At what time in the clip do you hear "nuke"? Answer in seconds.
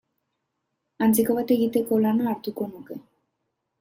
2.73-2.99